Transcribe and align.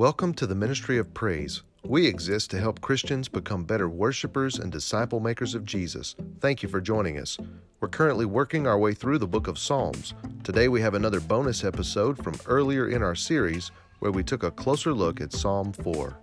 Welcome 0.00 0.32
to 0.36 0.46
the 0.46 0.54
Ministry 0.54 0.96
of 0.96 1.12
Praise. 1.12 1.62
We 1.84 2.06
exist 2.06 2.50
to 2.52 2.58
help 2.58 2.80
Christians 2.80 3.28
become 3.28 3.64
better 3.64 3.86
worshipers 3.86 4.58
and 4.58 4.72
disciple 4.72 5.20
makers 5.20 5.54
of 5.54 5.66
Jesus. 5.66 6.16
Thank 6.40 6.62
you 6.62 6.70
for 6.70 6.80
joining 6.80 7.18
us. 7.18 7.36
We're 7.80 7.88
currently 7.88 8.24
working 8.24 8.66
our 8.66 8.78
way 8.78 8.94
through 8.94 9.18
the 9.18 9.26
book 9.26 9.46
of 9.46 9.58
Psalms. 9.58 10.14
Today 10.42 10.68
we 10.68 10.80
have 10.80 10.94
another 10.94 11.20
bonus 11.20 11.64
episode 11.64 12.16
from 12.24 12.34
earlier 12.46 12.88
in 12.88 13.02
our 13.02 13.14
series 13.14 13.72
where 13.98 14.10
we 14.10 14.24
took 14.24 14.42
a 14.42 14.50
closer 14.50 14.94
look 14.94 15.20
at 15.20 15.34
Psalm 15.34 15.70
4. 15.74 16.16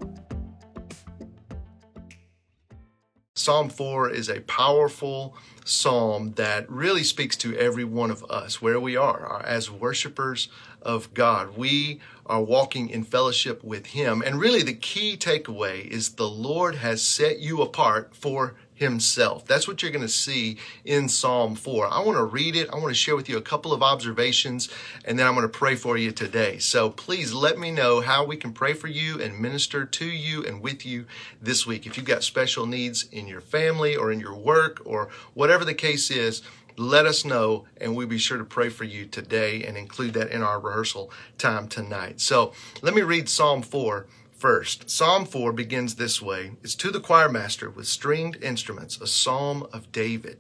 Psalm 3.36 3.70
4 3.70 4.10
is 4.10 4.28
a 4.28 4.42
powerful 4.42 5.38
psalm 5.64 6.32
that 6.32 6.68
really 6.72 7.04
speaks 7.04 7.38
to 7.38 7.56
every 7.56 7.84
one 7.84 8.10
of 8.10 8.26
us 8.32 8.60
where 8.60 8.80
we 8.80 8.98
are 8.98 9.44
as 9.46 9.70
worshipers 9.70 10.50
of 10.88 11.14
God. 11.14 11.56
We 11.56 12.00
are 12.26 12.42
walking 12.42 12.90
in 12.90 13.04
fellowship 13.04 13.64
with 13.64 13.88
Him. 13.88 14.24
And 14.26 14.40
really, 14.40 14.64
the 14.64 14.74
key 14.74 15.18
takeaway 15.18 15.86
is 15.86 16.12
the 16.12 16.28
Lord 16.28 16.76
has 16.76 17.04
set 17.04 17.40
you 17.40 17.62
apart 17.62 18.16
for 18.16 18.56
himself. 18.78 19.46
That's 19.46 19.68
what 19.68 19.82
you're 19.82 19.92
going 19.92 20.04
to 20.04 20.08
see 20.08 20.58
in 20.86 21.10
Psalm 21.10 21.56
4. 21.56 21.92
I 21.92 22.00
want 22.00 22.18
to 22.18 22.24
read 22.24 22.56
it. 22.56 22.70
I 22.72 22.76
want 22.76 22.90
to 22.90 22.94
share 22.94 23.16
with 23.16 23.28
you 23.28 23.38
a 23.38 23.42
couple 23.42 23.74
of 23.74 23.82
observations, 23.82 24.70
and 25.04 25.18
then 25.18 25.26
I'm 25.26 25.34
going 25.34 25.44
to 25.44 25.50
pray 25.50 25.76
for 25.76 25.98
you 25.98 26.12
today. 26.12 26.60
So 26.60 26.92
please 26.92 27.34
let 27.34 27.58
me 27.58 27.72
know 27.72 28.02
how 28.02 28.24
we 28.24 28.38
can 28.38 28.54
pray 28.54 28.74
for 28.74 28.88
you 28.88 29.20
and 29.20 29.40
minister 29.40 29.84
to 29.84 30.06
you 30.06 30.46
and 30.46 30.62
with 30.62 30.86
you 30.86 31.06
this 31.42 31.66
week. 31.66 31.88
If 31.88 31.98
you've 31.98 32.06
got 32.06 32.24
special 32.24 32.68
needs 32.68 33.08
in 33.12 33.28
your 33.28 33.42
family 33.42 33.96
or 33.96 34.12
in 34.12 34.20
your 34.20 34.36
work 34.36 34.80
or 34.86 35.10
whatever 35.34 35.66
the 35.66 35.74
case 35.74 36.12
is, 36.12 36.44
let 36.78 37.06
us 37.06 37.26
know 37.26 37.66
and 37.82 37.96
we'll 37.96 38.08
be 38.08 38.18
sure 38.18 38.38
to 38.38 38.46
pray 38.46 38.70
for 38.70 38.84
you 38.84 39.06
today 39.06 39.64
and 39.64 39.76
include 39.76 40.14
that 40.14 40.32
in 40.32 40.44
our 40.44 40.60
rehearsal 40.60 41.12
time 41.38 41.68
tonight. 41.68 42.22
So 42.22 42.54
let 42.82 42.94
me 42.94 43.02
read 43.02 43.28
Psalm 43.28 43.62
4 43.62 44.08
First, 44.38 44.88
Psalm 44.88 45.26
4 45.26 45.52
begins 45.52 45.96
this 45.96 46.22
way 46.22 46.52
It's 46.62 46.76
to 46.76 46.92
the 46.92 47.00
choir 47.00 47.28
master 47.28 47.72
with 47.72 47.88
stringed 47.88 48.38
instruments, 48.44 49.02
a 49.02 49.08
psalm 49.08 49.66
of 49.74 49.92
David. 49.92 50.38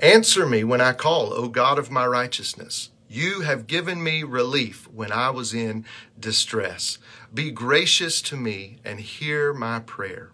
Answer 0.00 0.46
me 0.46 0.64
when 0.64 0.80
I 0.80 0.92
call, 0.94 1.32
O 1.32 1.46
God 1.46 1.78
of 1.78 1.92
my 1.92 2.04
righteousness. 2.04 2.90
You 3.08 3.42
have 3.42 3.68
given 3.68 4.02
me 4.02 4.24
relief 4.24 4.88
when 4.92 5.12
I 5.12 5.30
was 5.30 5.54
in 5.54 5.84
distress. 6.18 6.98
Be 7.32 7.52
gracious 7.52 8.20
to 8.22 8.36
me 8.36 8.78
and 8.84 8.98
hear 8.98 9.54
my 9.54 9.78
prayer. 9.78 10.32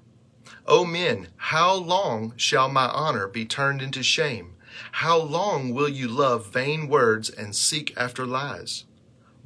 O 0.67 0.87
men, 0.87 1.29
how 1.37 1.75
long 1.75 2.33
shall 2.39 2.71
my 2.71 2.87
honor 2.87 3.29
be 3.29 3.45
turned 3.45 3.83
into 3.83 4.03
shame? 4.03 4.55
How 4.93 5.19
long 5.19 5.73
will 5.75 5.89
you 5.89 6.09
love 6.09 6.53
vain 6.53 6.89
words 6.89 7.31
and 7.31 7.55
seek 7.55 7.93
after 7.97 8.27
lies? 8.27 8.85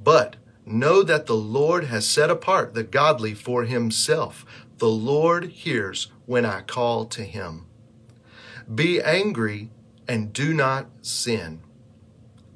But 0.02 0.36
Know 0.66 1.02
that 1.02 1.26
the 1.26 1.36
Lord 1.36 1.84
has 1.84 2.08
set 2.08 2.30
apart 2.30 2.72
the 2.72 2.82
godly 2.82 3.34
for 3.34 3.64
himself. 3.64 4.46
The 4.78 4.88
Lord 4.88 5.44
hears 5.44 6.10
when 6.24 6.46
I 6.46 6.62
call 6.62 7.04
to 7.06 7.22
him. 7.22 7.66
Be 8.72 9.00
angry 9.02 9.70
and 10.08 10.32
do 10.32 10.54
not 10.54 10.86
sin. 11.02 11.60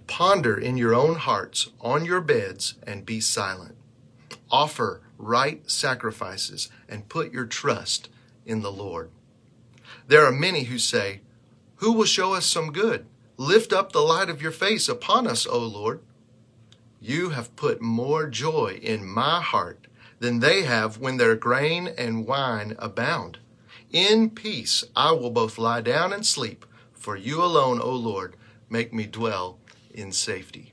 Ponder 0.06 0.56
in 0.56 0.78
your 0.78 0.94
own 0.94 1.16
hearts 1.16 1.69
on 1.82 2.06
your 2.06 2.22
beds 2.22 2.75
and 2.86 3.05
be 3.05 3.20
silent. 3.20 3.77
Offer 4.50 5.03
right 5.19 5.70
sacrifices 5.70 6.70
and 6.88 7.10
put 7.10 7.30
your 7.30 7.44
trust 7.44 8.08
in 8.47 8.62
the 8.62 8.72
Lord. 8.72 9.10
There 10.06 10.25
are 10.25 10.32
many 10.32 10.64
who 10.64 10.78
say, 10.78 11.20
Who 11.79 11.93
will 11.93 12.07
show 12.07 12.34
us 12.34 12.45
some 12.45 12.73
good? 12.73 13.07
Lift 13.37 13.73
up 13.73 13.93
the 13.93 14.01
light 14.01 14.29
of 14.29 14.43
your 14.43 14.51
face 14.51 14.89
upon 14.89 15.29
us, 15.29 15.47
O 15.47 15.59
Lord. 15.59 16.01
You 17.01 17.31
have 17.31 17.55
put 17.55 17.81
more 17.81 18.27
joy 18.27 18.81
in 18.83 19.07
my 19.07 19.41
heart 19.41 19.87
than 20.19 20.41
they 20.41 20.62
have 20.62 20.99
when 20.99 21.17
their 21.19 21.37
grain 21.37 21.89
and 21.97 22.27
wine 22.27 22.75
abound. 22.81 23.39
In 23.93 24.31
peace 24.31 24.83
I 24.97 25.12
will 25.12 25.31
both 25.31 25.56
lie 25.56 25.81
down 25.81 26.12
and 26.12 26.27
sleep, 26.27 26.67
for 26.93 27.17
you 27.17 27.43
alone, 27.43 27.81
O 27.81 27.91
Lord, 27.91 28.34
make 28.69 28.93
me 28.93 29.06
dwell 29.06 29.59
in 29.94 30.11
safety. 30.11 30.72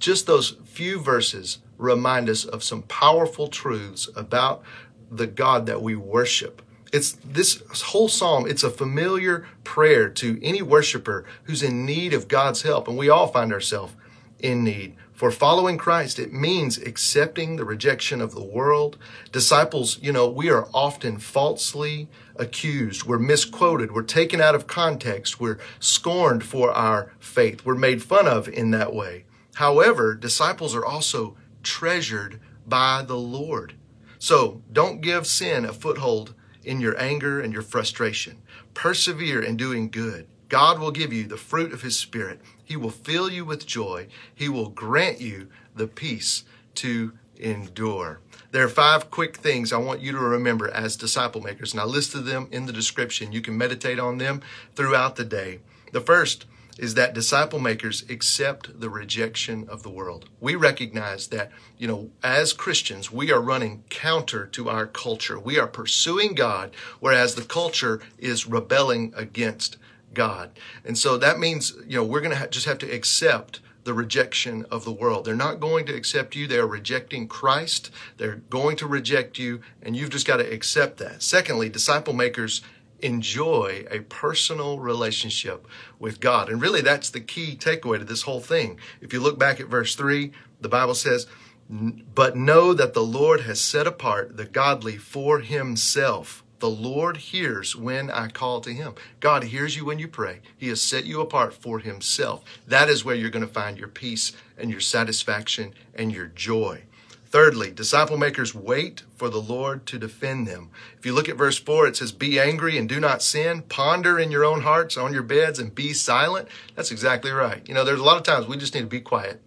Just 0.00 0.26
those 0.26 0.56
few 0.64 0.98
verses 0.98 1.58
remind 1.78 2.28
us 2.28 2.44
of 2.44 2.64
some 2.64 2.82
powerful 2.82 3.46
truths 3.46 4.08
about 4.16 4.62
the 5.10 5.28
God 5.28 5.66
that 5.66 5.80
we 5.80 5.94
worship. 5.94 6.60
It's 6.92 7.12
this 7.24 7.62
whole 7.82 8.08
psalm, 8.08 8.46
it's 8.48 8.64
a 8.64 8.70
familiar 8.70 9.46
prayer 9.62 10.08
to 10.08 10.40
any 10.42 10.60
worshiper 10.60 11.24
who's 11.44 11.62
in 11.62 11.86
need 11.86 12.12
of 12.12 12.26
God's 12.26 12.62
help, 12.62 12.88
and 12.88 12.98
we 12.98 13.08
all 13.08 13.28
find 13.28 13.52
ourselves 13.52 13.94
in 14.40 14.64
need. 14.64 14.96
For 15.12 15.30
following 15.30 15.76
Christ, 15.76 16.18
it 16.18 16.32
means 16.32 16.78
accepting 16.78 17.56
the 17.56 17.64
rejection 17.64 18.22
of 18.22 18.34
the 18.34 18.42
world. 18.42 18.96
Disciples, 19.30 19.98
you 20.00 20.12
know, 20.12 20.26
we 20.26 20.48
are 20.48 20.66
often 20.72 21.18
falsely 21.18 22.08
accused. 22.36 23.04
We're 23.04 23.18
misquoted. 23.18 23.92
We're 23.92 24.02
taken 24.02 24.40
out 24.40 24.54
of 24.54 24.66
context. 24.66 25.38
We're 25.38 25.58
scorned 25.78 26.42
for 26.42 26.72
our 26.72 27.12
faith. 27.18 27.66
We're 27.66 27.74
made 27.74 28.02
fun 28.02 28.26
of 28.26 28.48
in 28.48 28.70
that 28.70 28.94
way. 28.94 29.26
However, 29.56 30.14
disciples 30.14 30.74
are 30.74 30.86
also 30.86 31.36
treasured 31.62 32.40
by 32.66 33.04
the 33.06 33.18
Lord. 33.18 33.74
So 34.18 34.62
don't 34.72 35.02
give 35.02 35.26
sin 35.26 35.66
a 35.66 35.72
foothold 35.74 36.34
in 36.64 36.80
your 36.80 36.98
anger 37.00 37.40
and 37.40 37.52
your 37.52 37.62
frustration. 37.62 38.42
Persevere 38.74 39.42
in 39.42 39.56
doing 39.56 39.90
good. 39.90 40.26
God 40.48 40.78
will 40.78 40.90
give 40.90 41.12
you 41.12 41.24
the 41.24 41.36
fruit 41.36 41.72
of 41.72 41.82
His 41.82 41.98
Spirit. 41.98 42.40
He 42.62 42.76
will 42.76 42.90
fill 42.90 43.30
you 43.30 43.44
with 43.44 43.66
joy. 43.66 44.08
He 44.34 44.48
will 44.48 44.68
grant 44.68 45.20
you 45.20 45.48
the 45.74 45.86
peace 45.86 46.44
to 46.76 47.12
endure. 47.36 48.20
There 48.50 48.64
are 48.64 48.68
five 48.68 49.10
quick 49.10 49.36
things 49.36 49.72
I 49.72 49.78
want 49.78 50.00
you 50.00 50.12
to 50.12 50.18
remember 50.18 50.68
as 50.68 50.96
disciple 50.96 51.40
makers, 51.40 51.72
and 51.72 51.80
I 51.80 51.84
listed 51.84 52.24
them 52.24 52.48
in 52.50 52.66
the 52.66 52.72
description. 52.72 53.32
You 53.32 53.40
can 53.40 53.56
meditate 53.56 54.00
on 54.00 54.18
them 54.18 54.42
throughout 54.74 55.16
the 55.16 55.24
day. 55.24 55.60
The 55.92 56.00
first 56.00 56.46
is 56.80 56.94
that 56.94 57.12
disciple 57.12 57.58
makers 57.58 58.04
accept 58.08 58.80
the 58.80 58.88
rejection 58.88 59.68
of 59.68 59.82
the 59.82 59.90
world. 59.90 60.30
We 60.40 60.54
recognize 60.54 61.28
that, 61.28 61.52
you 61.76 61.86
know, 61.86 62.10
as 62.22 62.54
Christians, 62.54 63.12
we 63.12 63.30
are 63.30 63.40
running 63.40 63.84
counter 63.90 64.46
to 64.46 64.70
our 64.70 64.86
culture. 64.86 65.38
We 65.38 65.58
are 65.58 65.66
pursuing 65.66 66.34
God, 66.34 66.74
whereas 66.98 67.34
the 67.34 67.42
culture 67.42 68.00
is 68.18 68.46
rebelling 68.46 69.12
against 69.14 69.76
God. 70.14 70.58
And 70.82 70.96
so 70.96 71.18
that 71.18 71.38
means, 71.38 71.74
you 71.86 71.96
know, 71.98 72.04
we're 72.04 72.20
going 72.20 72.32
to 72.32 72.38
ha- 72.38 72.46
just 72.46 72.66
have 72.66 72.78
to 72.78 72.90
accept 72.90 73.60
the 73.84 73.92
rejection 73.92 74.64
of 74.70 74.84
the 74.84 74.92
world. 74.92 75.26
They're 75.26 75.34
not 75.34 75.60
going 75.60 75.84
to 75.86 75.94
accept 75.94 76.34
you. 76.34 76.46
They 76.46 76.58
are 76.58 76.66
rejecting 76.66 77.28
Christ. 77.28 77.90
They're 78.16 78.36
going 78.48 78.76
to 78.78 78.86
reject 78.86 79.38
you, 79.38 79.60
and 79.82 79.96
you've 79.96 80.10
just 80.10 80.26
got 80.26 80.38
to 80.38 80.50
accept 80.50 80.96
that. 80.98 81.22
Secondly, 81.22 81.68
disciple 81.68 82.14
makers 82.14 82.62
enjoy 83.04 83.84
a 83.90 84.00
personal 84.00 84.78
relationship 84.78 85.66
with 85.98 86.20
God. 86.20 86.48
And 86.48 86.60
really, 86.60 86.80
that's 86.80 87.10
the 87.10 87.20
key 87.20 87.56
takeaway 87.56 87.98
to 87.98 88.04
this 88.04 88.22
whole 88.22 88.40
thing. 88.40 88.78
If 89.00 89.12
you 89.12 89.20
look 89.20 89.38
back 89.38 89.60
at 89.60 89.66
verse 89.66 89.94
3, 89.94 90.32
the 90.60 90.68
Bible 90.68 90.94
says, 90.94 91.26
But 91.68 92.36
know 92.36 92.74
that 92.74 92.94
the 92.94 93.02
Lord 93.02 93.42
has 93.42 93.60
set 93.60 93.86
apart 93.86 94.36
the 94.36 94.44
godly 94.44 94.96
for 94.96 95.40
himself. 95.40 96.44
The 96.60 96.68
Lord 96.68 97.16
hears 97.16 97.74
when 97.74 98.10
I 98.10 98.28
call 98.28 98.60
to 98.60 98.72
him. 98.72 98.94
God 99.18 99.44
hears 99.44 99.76
you 99.76 99.86
when 99.86 99.98
you 99.98 100.06
pray. 100.06 100.40
He 100.58 100.68
has 100.68 100.82
set 100.82 101.06
you 101.06 101.22
apart 101.22 101.54
for 101.54 101.78
himself. 101.78 102.44
That 102.66 102.90
is 102.90 103.02
where 103.02 103.14
you're 103.14 103.30
going 103.30 103.46
to 103.46 103.52
find 103.52 103.78
your 103.78 103.88
peace 103.88 104.32
and 104.58 104.70
your 104.70 104.80
satisfaction 104.80 105.72
and 105.94 106.12
your 106.12 106.26
joy. 106.26 106.82
Thirdly, 107.30 107.70
disciple 107.70 108.16
makers 108.16 108.56
wait 108.56 109.04
for 109.14 109.28
the 109.28 109.40
Lord 109.40 109.86
to 109.86 110.00
defend 110.00 110.48
them. 110.48 110.70
If 110.98 111.06
you 111.06 111.12
look 111.12 111.28
at 111.28 111.36
verse 111.36 111.60
4, 111.60 111.86
it 111.86 111.96
says, 111.96 112.10
Be 112.10 112.40
angry 112.40 112.76
and 112.76 112.88
do 112.88 112.98
not 112.98 113.22
sin. 113.22 113.62
Ponder 113.62 114.18
in 114.18 114.32
your 114.32 114.44
own 114.44 114.62
hearts 114.62 114.96
on 114.96 115.12
your 115.12 115.22
beds 115.22 115.60
and 115.60 115.72
be 115.72 115.92
silent. 115.92 116.48
That's 116.74 116.90
exactly 116.90 117.30
right. 117.30 117.66
You 117.68 117.74
know, 117.74 117.84
there's 117.84 118.00
a 118.00 118.04
lot 118.04 118.16
of 118.16 118.24
times 118.24 118.48
we 118.48 118.56
just 118.56 118.74
need 118.74 118.80
to 118.80 118.86
be 118.86 119.00
quiet. 119.00 119.40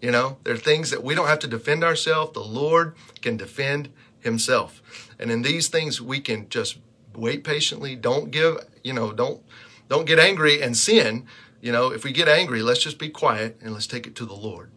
You 0.00 0.10
know, 0.10 0.38
there 0.42 0.54
are 0.54 0.58
things 0.58 0.90
that 0.90 1.04
we 1.04 1.14
don't 1.14 1.28
have 1.28 1.38
to 1.40 1.46
defend 1.46 1.84
ourselves. 1.84 2.32
The 2.32 2.40
Lord 2.40 2.96
can 3.22 3.36
defend 3.36 3.90
himself. 4.18 4.82
And 5.16 5.30
in 5.30 5.42
these 5.42 5.68
things, 5.68 6.00
we 6.00 6.18
can 6.18 6.48
just 6.48 6.78
wait 7.14 7.44
patiently. 7.44 7.94
Don't 7.94 8.32
give, 8.32 8.56
you 8.82 8.92
know, 8.92 9.12
don't 9.12 9.42
don't 9.88 10.06
get 10.06 10.18
angry 10.18 10.60
and 10.60 10.76
sin. 10.76 11.26
You 11.60 11.70
know, 11.70 11.92
if 11.92 12.02
we 12.02 12.10
get 12.10 12.26
angry, 12.26 12.62
let's 12.62 12.82
just 12.82 12.98
be 12.98 13.10
quiet 13.10 13.58
and 13.62 13.72
let's 13.74 13.86
take 13.86 14.08
it 14.08 14.16
to 14.16 14.26
the 14.26 14.34
Lord. 14.34 14.70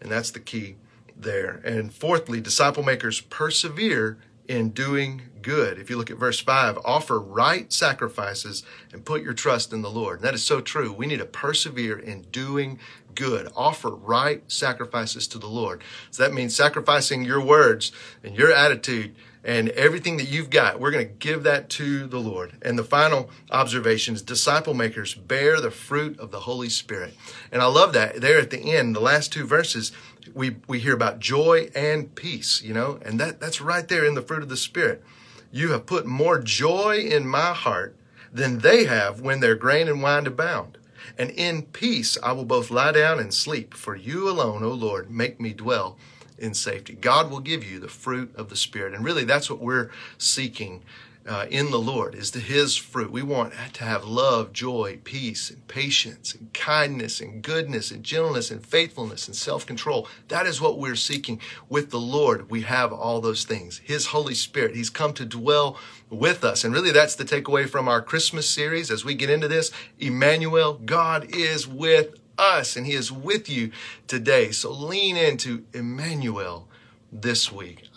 And 0.00 0.10
that's 0.10 0.32
the 0.32 0.40
key 0.40 0.76
there. 1.22 1.60
And 1.64 1.92
fourthly, 1.92 2.40
disciple 2.40 2.82
makers 2.82 3.20
persevere 3.20 4.18
in 4.46 4.70
doing 4.70 5.22
good. 5.42 5.78
If 5.78 5.90
you 5.90 5.96
look 5.96 6.10
at 6.10 6.16
verse 6.16 6.40
5, 6.40 6.78
offer 6.84 7.20
right 7.20 7.70
sacrifices 7.72 8.62
and 8.92 9.04
put 9.04 9.22
your 9.22 9.34
trust 9.34 9.72
in 9.72 9.82
the 9.82 9.90
Lord. 9.90 10.18
And 10.18 10.24
that 10.24 10.34
is 10.34 10.44
so 10.44 10.60
true. 10.60 10.92
We 10.92 11.06
need 11.06 11.18
to 11.18 11.26
persevere 11.26 11.98
in 11.98 12.22
doing 12.32 12.78
good. 13.14 13.48
Offer 13.54 13.90
right 13.90 14.42
sacrifices 14.50 15.28
to 15.28 15.38
the 15.38 15.46
Lord. 15.46 15.82
So 16.10 16.22
that 16.22 16.32
means 16.32 16.54
sacrificing 16.56 17.24
your 17.24 17.44
words 17.44 17.92
and 18.24 18.36
your 18.36 18.52
attitude 18.52 19.14
and 19.44 19.68
everything 19.70 20.16
that 20.16 20.28
you've 20.28 20.50
got. 20.50 20.80
We're 20.80 20.90
going 20.90 21.06
to 21.06 21.14
give 21.14 21.42
that 21.44 21.68
to 21.70 22.06
the 22.06 22.18
Lord. 22.18 22.58
And 22.62 22.78
the 22.78 22.84
final 22.84 23.30
observation 23.50 24.14
is 24.14 24.22
disciple 24.22 24.74
makers 24.74 25.14
bear 25.14 25.60
the 25.60 25.70
fruit 25.70 26.18
of 26.18 26.30
the 26.30 26.40
Holy 26.40 26.68
Spirit. 26.68 27.14
And 27.52 27.62
I 27.62 27.66
love 27.66 27.92
that 27.92 28.20
there 28.20 28.38
at 28.38 28.50
the 28.50 28.76
end, 28.76 28.94
the 28.94 29.00
last 29.00 29.32
two 29.32 29.46
verses, 29.46 29.92
we, 30.34 30.56
we 30.66 30.78
hear 30.78 30.94
about 30.94 31.18
joy 31.18 31.70
and 31.74 32.14
peace, 32.14 32.62
you 32.62 32.74
know, 32.74 32.98
and 33.04 33.18
that, 33.20 33.40
that's 33.40 33.60
right 33.60 33.86
there 33.86 34.04
in 34.04 34.14
the 34.14 34.22
fruit 34.22 34.42
of 34.42 34.48
the 34.48 34.56
Spirit. 34.56 35.02
You 35.50 35.72
have 35.72 35.86
put 35.86 36.06
more 36.06 36.38
joy 36.38 36.98
in 36.98 37.26
my 37.26 37.52
heart 37.52 37.96
than 38.32 38.58
they 38.58 38.84
have 38.84 39.20
when 39.20 39.40
their 39.40 39.54
grain 39.54 39.88
and 39.88 40.02
wine 40.02 40.26
abound. 40.26 40.78
And 41.16 41.30
in 41.30 41.62
peace 41.62 42.18
I 42.22 42.32
will 42.32 42.44
both 42.44 42.70
lie 42.70 42.92
down 42.92 43.18
and 43.18 43.32
sleep, 43.32 43.74
for 43.74 43.96
you 43.96 44.28
alone, 44.28 44.62
O 44.62 44.70
Lord, 44.70 45.10
make 45.10 45.40
me 45.40 45.52
dwell 45.52 45.96
in 46.38 46.54
safety. 46.54 46.94
God 46.94 47.30
will 47.30 47.40
give 47.40 47.64
you 47.64 47.80
the 47.80 47.88
fruit 47.88 48.34
of 48.36 48.48
the 48.48 48.56
Spirit. 48.56 48.94
And 48.94 49.04
really, 49.04 49.24
that's 49.24 49.50
what 49.50 49.60
we're 49.60 49.90
seeking 50.18 50.82
uh, 51.28 51.46
in 51.50 51.70
the 51.70 51.78
Lord 51.78 52.14
is 52.14 52.30
the 52.30 52.40
His 52.40 52.76
fruit. 52.76 53.12
We 53.12 53.22
want 53.22 53.52
to 53.74 53.84
have 53.84 54.04
love, 54.04 54.52
joy, 54.52 54.98
peace, 55.04 55.50
and 55.50 55.66
patience, 55.68 56.34
and 56.34 56.52
kindness, 56.54 57.20
and 57.20 57.42
goodness, 57.42 57.90
and 57.90 58.02
gentleness, 58.02 58.50
and 58.50 58.64
faithfulness, 58.64 59.28
and 59.28 59.36
self 59.36 59.66
control. 59.66 60.08
That 60.28 60.46
is 60.46 60.60
what 60.60 60.78
we're 60.78 60.96
seeking 60.96 61.40
with 61.68 61.90
the 61.90 62.00
Lord. 62.00 62.50
We 62.50 62.62
have 62.62 62.92
all 62.92 63.20
those 63.20 63.44
things. 63.44 63.78
His 63.84 64.06
Holy 64.06 64.34
Spirit, 64.34 64.74
He's 64.74 64.90
come 64.90 65.12
to 65.14 65.24
dwell 65.24 65.78
with 66.10 66.44
us. 66.44 66.64
And 66.64 66.72
really, 66.72 66.92
that's 66.92 67.14
the 67.14 67.24
takeaway 67.24 67.68
from 67.68 67.88
our 67.88 68.00
Christmas 68.00 68.48
series 68.48 68.90
as 68.90 69.04
we 69.04 69.14
get 69.14 69.30
into 69.30 69.48
this. 69.48 69.70
Emmanuel, 69.98 70.80
God 70.84 71.34
is 71.34 71.68
with 71.68 72.14
us, 72.38 72.76
and 72.76 72.86
He 72.86 72.94
is 72.94 73.12
with 73.12 73.48
you 73.48 73.70
today. 74.06 74.50
So 74.50 74.70
lean 74.70 75.16
into 75.16 75.64
Emmanuel 75.74 76.68
this 77.12 77.52
week. 77.52 77.87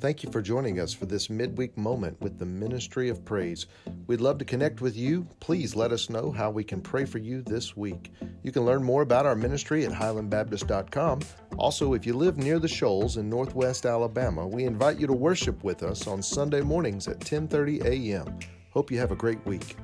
Thank 0.00 0.22
you 0.22 0.30
for 0.30 0.40
joining 0.40 0.78
us 0.78 0.94
for 0.94 1.06
this 1.06 1.28
midweek 1.28 1.76
moment 1.76 2.20
with 2.20 2.38
the 2.38 2.46
Ministry 2.46 3.08
of 3.08 3.24
Praise. 3.24 3.66
We'd 4.06 4.20
love 4.20 4.38
to 4.38 4.44
connect 4.44 4.80
with 4.80 4.96
you. 4.96 5.26
Please 5.40 5.74
let 5.74 5.90
us 5.90 6.08
know 6.08 6.30
how 6.30 6.50
we 6.50 6.62
can 6.62 6.80
pray 6.80 7.04
for 7.04 7.18
you 7.18 7.42
this 7.42 7.76
week. 7.76 8.12
You 8.44 8.52
can 8.52 8.64
learn 8.64 8.84
more 8.84 9.02
about 9.02 9.26
our 9.26 9.34
ministry 9.34 9.84
at 9.84 9.90
highlandbaptist.com. 9.90 11.20
Also, 11.56 11.94
if 11.94 12.06
you 12.06 12.14
live 12.14 12.38
near 12.38 12.60
the 12.60 12.68
Shoals 12.68 13.16
in 13.16 13.28
Northwest 13.28 13.86
Alabama, 13.86 14.46
we 14.46 14.64
invite 14.64 15.00
you 15.00 15.08
to 15.08 15.12
worship 15.12 15.64
with 15.64 15.82
us 15.82 16.06
on 16.06 16.22
Sunday 16.22 16.60
mornings 16.60 17.08
at 17.08 17.18
10:30 17.18 17.84
a.m. 17.84 18.38
Hope 18.70 18.92
you 18.92 18.98
have 19.00 19.10
a 19.10 19.16
great 19.16 19.44
week. 19.46 19.76